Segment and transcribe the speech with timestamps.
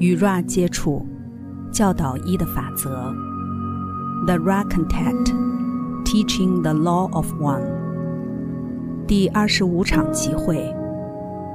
[0.00, 1.06] 与 Ra 接触，
[1.70, 3.14] 教导一的法则。
[4.26, 5.30] The Ra Contact,
[6.06, 7.66] Teaching the Law of One。
[9.06, 10.74] 第二十五场集会，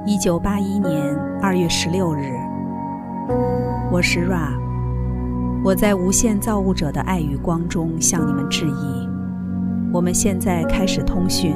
[0.06, 2.20] 一九八一年二月十六日。
[3.90, 4.52] 我是 Ra，
[5.64, 9.08] 我在无限造物者的爱与光中向你们致意。
[9.92, 11.52] 我们现在开始通讯。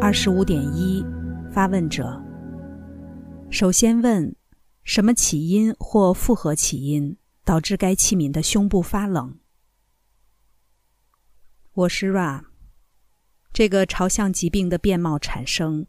[0.00, 1.04] 二十五点一，
[1.50, 2.22] 发问者。
[3.50, 4.32] 首先问：
[4.86, 9.40] 什么起因或复合起因导致该器皿的胸部发冷？
[11.72, 12.44] 我是 Ra。
[13.52, 15.88] 这个朝向疾病的变貌产生，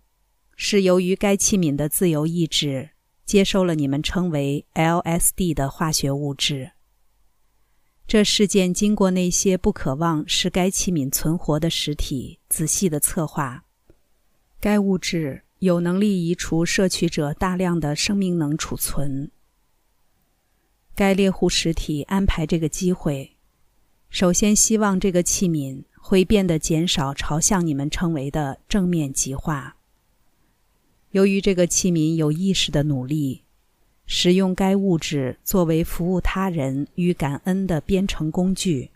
[0.56, 2.90] 是由于该器皿的自由意志
[3.23, 6.72] 接收了你们称为 LSD 的化学物质。
[8.08, 13.66] 这事件经过那些不渴望使该器皿存活的实体仔细的策划，
[14.59, 15.44] 该物质。
[15.60, 19.31] 有能力移除摄取者大量的生命能储存。
[20.94, 23.36] 该猎户实体安排这个机会，
[24.09, 29.76] 首先希望这个器皿会变得减少朝向你们称为的正面极化。
[31.12, 33.42] 由于这个器皿有意识的努力，
[34.06, 38.92] 使用该物质作为服务他人与感恩的编程工具，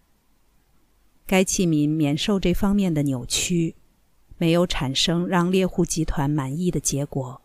[1.26, 3.76] 该器皿免受这方面的扭曲。
[4.42, 7.40] 没有产生让猎户集团满意的结果。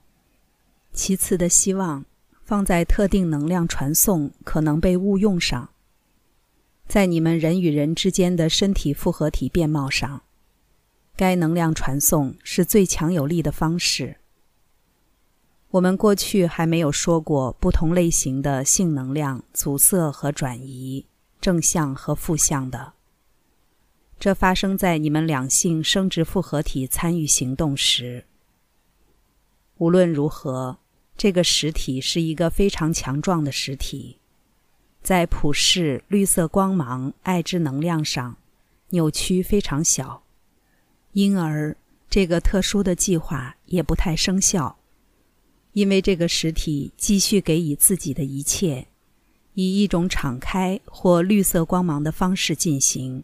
[0.95, 2.07] 其次的希望
[2.43, 5.69] 放在特定能量传送可能被误用上。
[6.89, 10.23] 在你们人与人之间的身体复合体变貌上，
[11.15, 14.17] 该能量传送是最强有力的方式。
[15.73, 21.05] 我们过去还没有说过不同类型的性能量阻塞和转移，
[21.43, 22.95] 正向和负向的。
[24.19, 28.25] 这发生在你们两性生殖复合体参与行动时。
[29.79, 30.79] 无论如何，
[31.17, 34.17] 这个实体是一个非常强壮的实体，
[35.03, 38.37] 在普世绿色光芒爱之能量上，
[38.91, 40.23] 扭曲非常小，
[41.13, 41.77] 因而
[42.09, 44.79] 这个特殊的计划也不太生效，
[45.75, 48.87] 因为这个实体继续给予自己的一切，
[49.53, 53.23] 以一种敞开或绿色光芒的方式进行。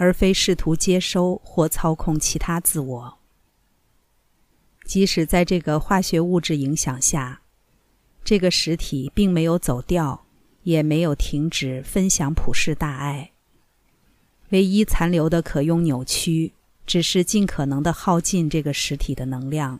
[0.00, 3.18] 而非试图接收或操控其他自我。
[4.82, 7.42] 即使在这个化学物质影响下，
[8.24, 10.24] 这个实体并没有走掉，
[10.62, 13.32] 也没有停止分享普世大爱。
[14.48, 16.54] 唯一残留的可用扭曲，
[16.86, 19.78] 只是尽可能的耗尽这个实体的能量。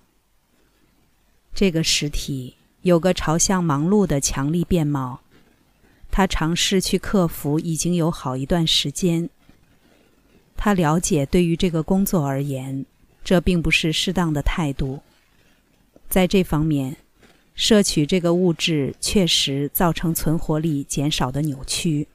[1.54, 5.22] 这个实体有个朝向忙碌的强力变貌，
[6.10, 9.30] 他尝试去克服，已经有好一段时间。
[10.62, 12.84] 他了解，对于这个工作而言，
[13.24, 15.00] 这并不是适当的态度。
[16.10, 16.98] 在这方面，
[17.54, 22.08] 摄取这个物质确实造成存活力减少的扭曲。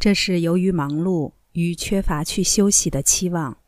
[0.00, 3.58] 这是由于忙碌与缺乏去休息的期望。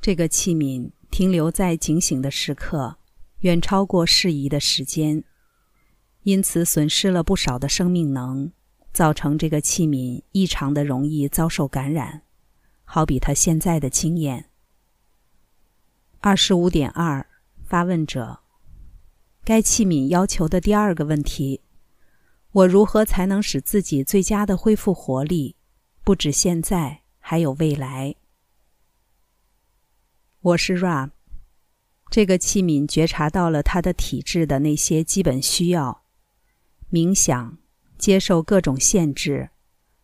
[0.00, 2.96] 这个器皿停留在警醒的时刻
[3.40, 5.22] 远超过适宜的时间，
[6.22, 8.50] 因此损失了不少的生命能，
[8.94, 12.22] 造成这个器皿异常的容易遭受感染。
[12.90, 14.46] 好比他现在的经验。
[16.20, 17.24] 二十五点二，
[17.66, 18.40] 发问者，
[19.44, 21.60] 该器皿要求的第二个问题：
[22.50, 25.54] 我如何才能使自己最佳的恢复活力？
[26.02, 28.14] 不止现在，还有未来。
[30.40, 31.10] 我是 Ra，
[32.10, 36.04] 这个器皿觉察到了他的体质的那些基本需要：
[36.90, 37.58] 冥想、
[37.98, 39.50] 接受各种限制、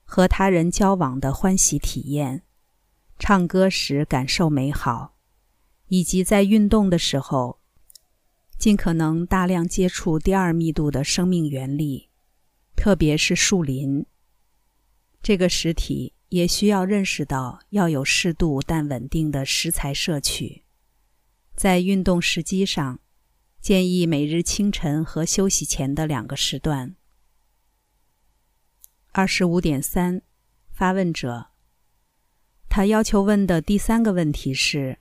[0.04, 2.43] 和他人交往的欢喜体验。
[3.26, 5.16] 唱歌时感受美好，
[5.88, 7.58] 以及在运动的时候，
[8.58, 12.10] 尽可能大量接触第二密度的生命原力，
[12.76, 14.04] 特别是树林。
[15.22, 20.64] 这个实体也需要认识到要有适度但稳定的食材摄取。
[21.56, 23.00] 在运动时机上，
[23.58, 26.94] 建议每日清晨和休息前的两个时段。
[29.12, 30.20] 二十五点三，
[30.70, 31.53] 发问者。
[32.76, 34.98] 他要求问的第三个问题是：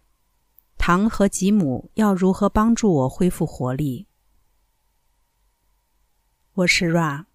[0.77, 4.05] 唐和吉姆要如何帮助我恢复活力？
[6.53, 7.25] 我是 Ra。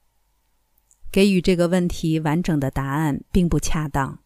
[1.11, 4.21] 给予这个问题完整的答案并不恰当，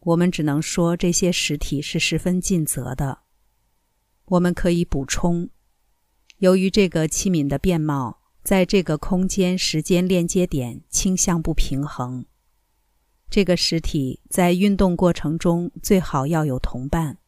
[0.00, 3.18] 我们只能说这些实体是十分尽责的。
[4.24, 5.50] 我们可以补充：
[6.38, 12.24] 由于这个器皿的变貌在这个空间时间链接点倾向不平衡。
[13.28, 17.18] 这个实体在运动过程中最好要有同伴。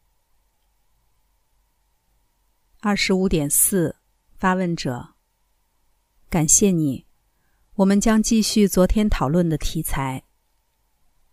[2.80, 3.96] 二十五点四，
[4.36, 5.14] 发问者：
[6.30, 7.06] 感谢你。
[7.74, 10.24] 我们将继续昨天讨论的题材。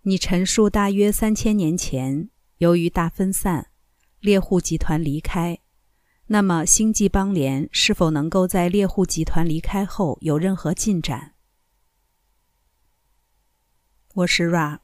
[0.01, 3.69] 你陈述大约三千年前，由于大分散，
[4.19, 5.59] 猎户集团离开。
[6.27, 11.34] 那么，星际邦联是否能够在猎户集团离开后有任何进展？
[14.15, 14.79] 我是 Ra。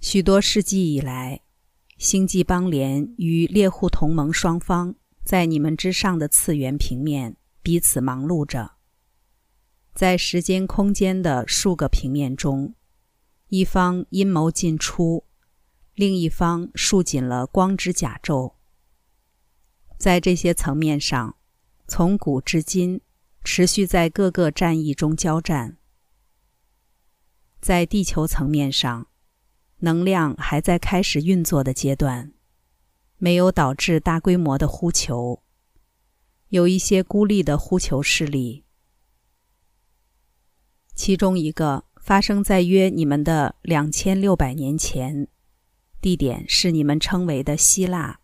[0.00, 1.42] 许多世纪以来，
[1.98, 8.72] 星际邦联与猎户同盟双方在你们之上的次元平面彼此忙碌着。
[9.94, 12.74] 在时间、空间的数个平面中，
[13.50, 15.22] 一方阴谋尽出，
[15.94, 18.54] 另一方束紧了光之甲胄。
[19.96, 21.36] 在这些层面上，
[21.86, 23.00] 从古至今，
[23.44, 25.78] 持续在各个战役中交战。
[27.64, 29.06] 在地球层面上，
[29.78, 32.34] 能量还在开始运作的阶段，
[33.16, 35.42] 没有导致大规模的呼求。
[36.50, 38.64] 有一些孤立的呼求势力。
[40.94, 45.26] 其中一个发生在约你们的两千六百年前，
[46.02, 48.20] 地点是你们称为的希腊。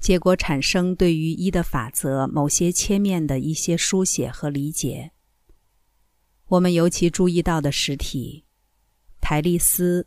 [0.00, 5.12] 结果产生对于一的法则某些切面的一些书写和理解。
[6.48, 8.44] 我们尤其注意到的实体，
[9.20, 10.06] 台利斯、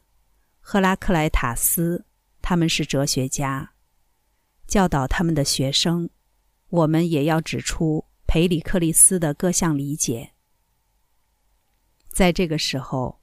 [0.59, 2.03] 赫拉克莱塔斯，
[2.41, 3.73] 他们是哲学家，
[4.67, 6.09] 教导他们的学生。
[6.69, 10.31] 我们也要指出培里克利斯的各项理解。
[12.09, 13.21] 在这个时候，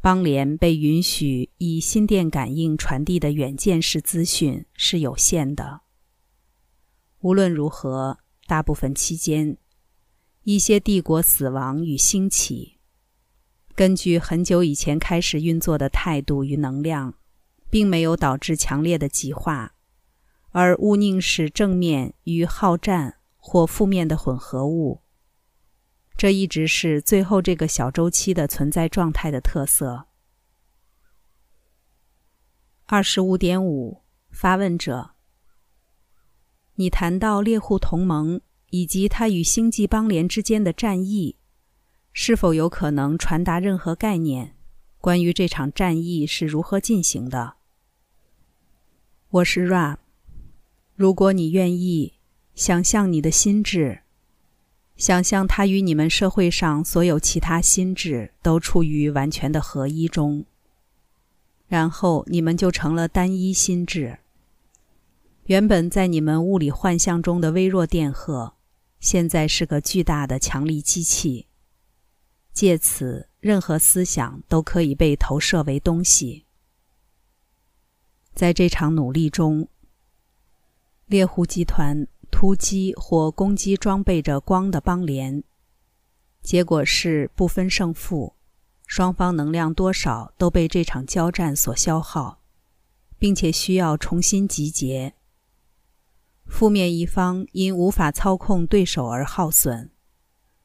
[0.00, 5.82] 邦联被允许以心电感应传递的远见式资讯是有限的。
[7.18, 9.58] 无论如何，大部分期间，
[10.46, 12.78] 一些帝国死亡与兴起，
[13.74, 17.14] 根据很久以前开始运作的态度与能量，
[17.68, 19.74] 并没有导致强烈的极化，
[20.52, 25.02] 而勿宁是正面与好战或负面的混合物。
[26.16, 30.06] 这一直是最后这个小周期的存在状态的特色。
[32.84, 35.10] 二十五点五，发问者，
[36.76, 38.40] 你谈到猎户同盟
[38.76, 41.36] 以及它与星际邦联之间的战役，
[42.12, 44.54] 是否有可能传达任何概念？
[45.00, 47.54] 关于这场战役是如何进行的？
[49.30, 49.96] 我是 Ra。
[50.94, 52.12] 如果你愿意，
[52.54, 54.00] 想象你的心智。
[54.94, 60.44] 想象它与你们社会上所有其他心智都处于完全的合一中，
[61.66, 64.18] 然后你们就成了单一心智。
[65.46, 68.55] 原本在你们物理幻象中的微弱电荷，
[69.08, 71.46] 现在是个巨大的强力机器。
[72.52, 76.44] 借此，任何思想都可以被投射为东西。
[78.34, 79.68] 在这场努力中，
[81.06, 82.08] 猎户集团。
[82.28, 85.42] 突击或攻击装备着光的邦联，
[86.42, 88.34] 结果是不分胜负，
[88.84, 92.40] 双方能量多少都被这场交战所消耗，
[93.18, 95.14] 并且需要重新集结。
[96.46, 99.90] 负面一方因无法操控对手而耗损，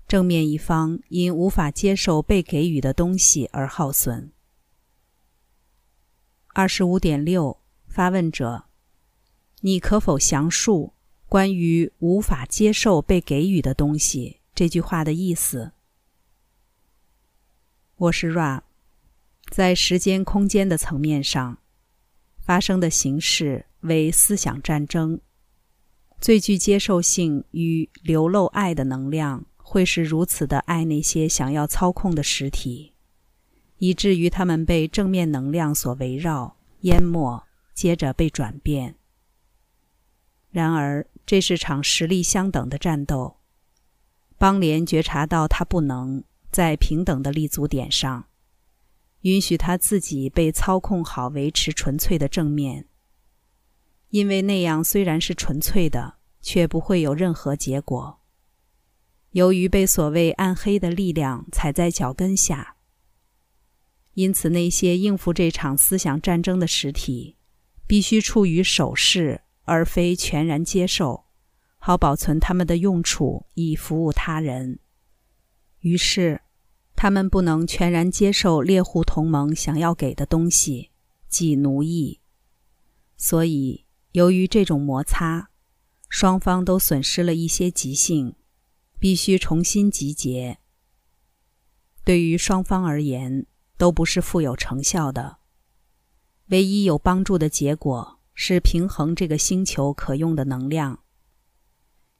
[0.07, 4.31] 正面一方因无法接受被给予的东西而耗损。
[6.53, 8.65] 二十五点六，发问者，
[9.61, 10.93] 你可否详述？
[11.27, 15.71] 关于无法接受被给予的东西这句话的意思，
[17.95, 18.63] 我是 Ra，
[19.49, 21.59] 在时间空间的层面上
[22.37, 25.21] 发生的形式为思想战争。
[26.21, 32.93] 最具接受性与流露爱的能量会是如此的爱那些想要操控的实体，
[33.79, 38.95] 以至于他们被正面能量所围绕、淹没，接着被转变。
[40.51, 41.05] 然而。
[41.23, 43.37] 这是场实力相等的战斗。
[44.37, 48.25] 邦联觉察到他不能在平等的立足点上
[49.21, 52.87] 允许他自己被操控好，维持纯粹的正面，
[54.11, 58.21] 因为那样虽然是纯粹的，却不会有任何结果。
[59.31, 62.75] 由于被所谓暗黑的力量踩在脚跟下，
[64.13, 67.37] 因此那些应付这场思想战争的实体
[67.87, 69.41] 必须处于守势。
[69.63, 71.25] 而非全然接受，
[71.77, 74.79] 好保存他们的用处以服务他人。
[75.79, 76.41] 于是，
[76.95, 80.89] 他们不能全然接受猎户同盟想要给的东西，
[81.29, 82.19] 即奴役。
[83.15, 85.49] 所以，由于这种摩擦，
[86.09, 88.35] 双方都损失了一些极性，
[88.99, 90.59] 必须重新集结。
[92.03, 93.45] 对于双方而言，
[93.77, 95.37] 都不是富有成效的。
[96.47, 98.17] 唯一有帮助的结果。
[98.33, 101.03] 是平衡这个星球可用的能量。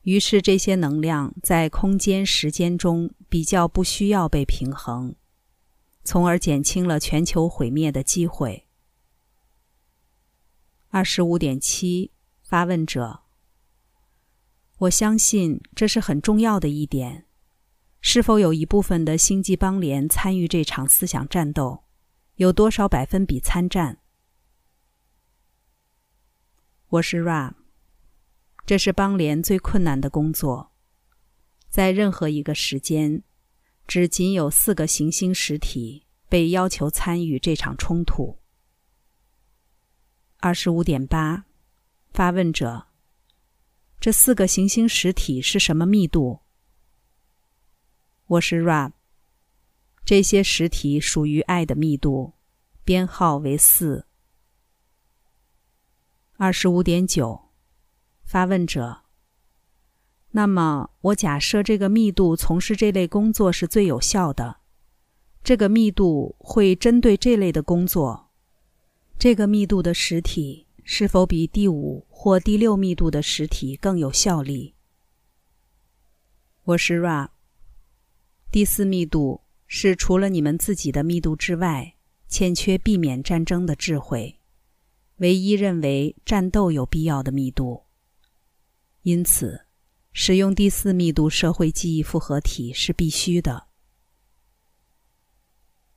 [0.04, 5.16] 于是这些能量在空间、时间中比较不需要被平衡，
[6.04, 8.68] 从而减轻了全球毁灭的机会。
[10.94, 12.12] 二十五点七，
[12.44, 13.22] 发问者，
[14.80, 17.28] 我相信这是很重要的一点。
[18.02, 21.86] 是否有一部分的星际邦联参与这场思想战斗？
[22.36, 24.00] 有多少百分比参战？
[26.90, 27.54] 我是 Ram。
[28.66, 30.74] 这是邦联最困难的工作。
[31.70, 33.24] 在任何一个时间，
[33.88, 38.41] 只仅有四个行星实体被要求参与这场冲突。
[40.44, 41.46] 二十五点八，
[42.14, 42.88] 发问者：
[44.00, 46.40] 这四个行星实体是什么密度？
[48.26, 48.94] 我是 Rab。
[50.04, 52.34] 这些实体属于爱的密度，
[52.84, 54.08] 编号为四。
[56.38, 57.52] 二十五点九，
[58.24, 59.04] 发问者。
[60.32, 64.62] 那么，我假设这个密度从事这类工作是最有效的。
[65.44, 68.31] 这个密度会针对这类的工作。
[69.22, 74.74] 这个密度的实体是否比第五或第六密度的实体更有效力？
[76.64, 77.30] 我是 Ra。
[78.52, 81.94] 第四密度是除了你们自己的密度之外，
[82.28, 84.40] 欠缺避免战争的智慧，
[85.18, 87.84] 唯一认为战斗有必要的密度。
[89.04, 89.68] 因此，
[90.12, 93.68] 使用第四密度社会记忆复合体是必须的。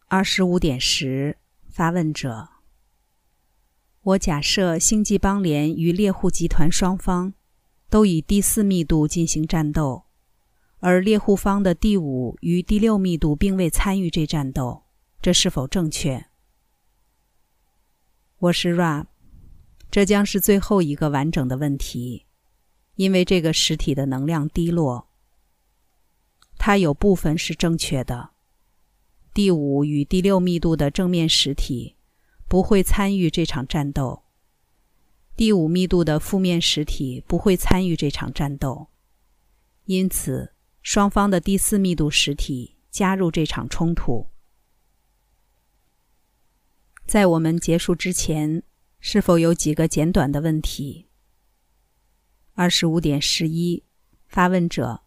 [0.08, 1.38] 二十五点十，
[1.70, 2.50] 发问者。
[4.04, 7.32] 我假设星际邦联与猎户集团双方
[7.88, 10.04] 都以第四密度进行战斗，
[10.80, 14.82] 而猎户方的第五与第六密度并未参与这战斗，
[15.22, 16.26] 这是否正确？
[18.40, 19.06] 我是 Rab，
[19.90, 22.26] 这将是最后一个完整的问题，
[22.96, 25.08] 因为这个实体的能量低落。
[26.58, 28.32] 它有部分是正确的，
[29.32, 31.93] 第五与第六密度的正面实体。
[32.54, 34.22] 不会参与这场战斗。
[35.34, 38.86] 第五密度的负面实体不会参与这场战斗，
[39.86, 44.28] 因此双方的第四密度实体加入这场冲突。
[47.04, 48.62] 在我们结束之前，
[49.00, 51.08] 是否有几个简短的问题？
[52.52, 53.82] 二十五点十一，
[54.28, 55.02] 发问者。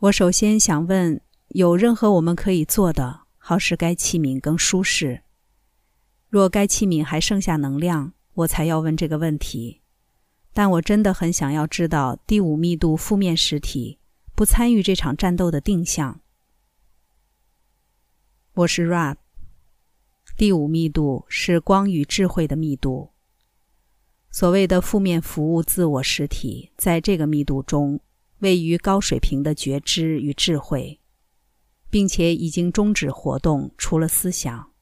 [0.00, 1.20] 我首先想问：
[1.50, 5.20] 有任何我们可以做的，好使该器皿更舒适？
[6.34, 9.82] 若该器皿还剩下能量，我才要问这个问题。
[10.52, 14.00] 但我真的很想要知道第五密度负面实体
[14.34, 16.20] 不参与这场战斗的定向。
[18.54, 19.14] 我是 Rab。
[20.36, 23.10] 第五密度是光与智慧的密度。
[24.32, 28.00] 所谓的负面服务自我实体，在这个密度中
[28.40, 30.98] 位于高水平的觉知与智慧，
[31.90, 34.73] 并且已经终止活动，除了思想。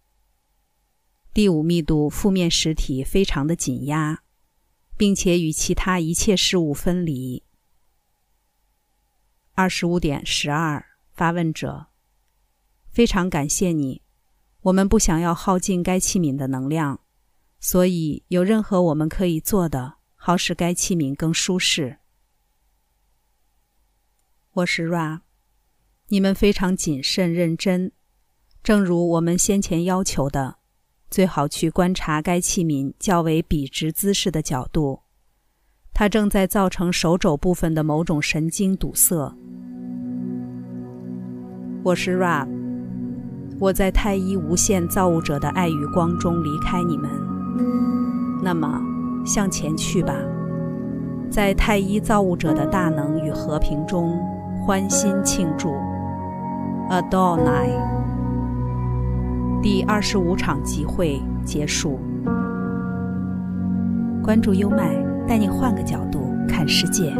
[1.34, 4.22] 第五密度负面实体非常的紧压，
[4.98, 7.42] 并且与其他一切事物分离。
[9.54, 10.84] 二十五点十二，
[11.14, 11.86] 发问者，
[12.90, 14.02] 非常感谢你。
[14.60, 17.00] 我们不想要耗尽该器皿的能量，
[17.58, 21.98] 所以有任何我们可以做的，好使该器皿更舒适。
[24.52, 25.22] 我是 Ra，
[26.08, 27.92] 你们非常谨慎认真，
[28.62, 30.58] 正如我们先前要求的。
[31.12, 35.00] 最好去观察该器皿较为笔直姿势的角度，
[35.92, 39.36] 它正在造成手肘部分的某种神经堵塞。
[41.82, 42.48] 我是 Rab，
[43.60, 47.10] 我在太一无限造物者的爱与光中离开你们。
[48.42, 48.80] 那么，
[49.26, 50.14] 向前去吧，
[51.30, 54.18] 在太一造物者的大能与和平中
[54.64, 55.74] 欢欣庆祝。
[56.88, 58.01] Adonai。
[59.62, 62.00] 第二十五场集会结束。
[64.20, 64.92] 关注优麦，
[65.24, 67.14] 带你换个角度看世界。